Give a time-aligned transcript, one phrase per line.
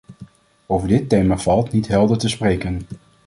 [0.65, 2.81] Over dit thema valt niet helder te speken.